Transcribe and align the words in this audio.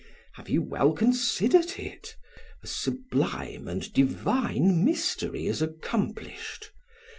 "Have 0.33 0.49
you 0.49 0.63
well 0.63 0.93
considered 0.93 1.77
it? 1.77 2.15
A 2.63 2.65
sublime 2.65 3.67
and 3.67 3.93
divine 3.93 4.83
mystery 4.83 5.45
is 5.45 5.61
accomplished. 5.61 6.71